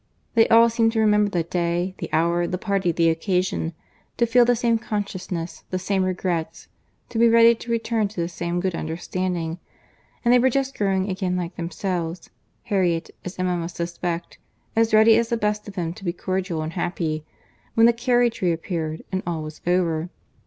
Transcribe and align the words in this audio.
They 0.33 0.47
all 0.47 0.67
seemed 0.67 0.93
to 0.93 0.99
remember 0.99 1.29
the 1.29 1.43
day, 1.43 1.93
the 1.99 2.09
hour, 2.11 2.47
the 2.47 2.57
party, 2.57 2.91
the 2.91 3.11
occasion—to 3.11 4.25
feel 4.25 4.45
the 4.45 4.55
same 4.55 4.79
consciousness, 4.79 5.63
the 5.69 5.77
same 5.77 6.03
regrets—to 6.03 7.19
be 7.19 7.29
ready 7.29 7.53
to 7.53 7.69
return 7.69 8.07
to 8.07 8.19
the 8.19 8.27
same 8.27 8.59
good 8.59 8.73
understanding; 8.73 9.59
and 10.25 10.33
they 10.33 10.39
were 10.39 10.49
just 10.49 10.75
growing 10.75 11.07
again 11.11 11.35
like 11.37 11.55
themselves, 11.55 12.31
(Harriet, 12.63 13.11
as 13.23 13.37
Emma 13.37 13.55
must 13.55 13.75
suspect, 13.75 14.39
as 14.75 14.91
ready 14.91 15.17
as 15.17 15.29
the 15.29 15.37
best 15.37 15.67
of 15.67 15.75
them 15.75 15.93
to 15.93 16.03
be 16.03 16.13
cordial 16.13 16.63
and 16.63 16.73
happy,) 16.73 17.23
when 17.75 17.85
the 17.85 17.93
carriage 17.93 18.41
reappeared, 18.41 19.03
and 19.11 19.21
all 19.27 19.43
was 19.43 19.61
over. 19.67 20.09